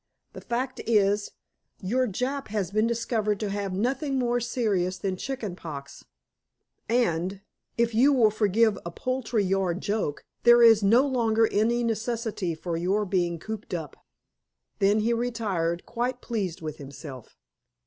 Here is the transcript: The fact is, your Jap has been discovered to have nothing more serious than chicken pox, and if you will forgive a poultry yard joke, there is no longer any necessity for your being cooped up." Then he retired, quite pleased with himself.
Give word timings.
The 0.33 0.41
fact 0.41 0.81
is, 0.87 1.29
your 1.79 2.07
Jap 2.07 2.47
has 2.47 2.71
been 2.71 2.87
discovered 2.87 3.39
to 3.41 3.51
have 3.51 3.71
nothing 3.71 4.17
more 4.17 4.39
serious 4.39 4.97
than 4.97 5.15
chicken 5.15 5.55
pox, 5.55 6.03
and 6.89 7.41
if 7.77 7.93
you 7.93 8.11
will 8.11 8.31
forgive 8.31 8.79
a 8.83 8.89
poultry 8.89 9.43
yard 9.43 9.79
joke, 9.79 10.23
there 10.41 10.63
is 10.63 10.81
no 10.81 11.05
longer 11.05 11.45
any 11.51 11.83
necessity 11.83 12.55
for 12.55 12.75
your 12.75 13.05
being 13.05 13.37
cooped 13.37 13.75
up." 13.75 13.95
Then 14.79 15.01
he 15.01 15.13
retired, 15.13 15.85
quite 15.85 16.19
pleased 16.19 16.61
with 16.61 16.77
himself. 16.77 17.37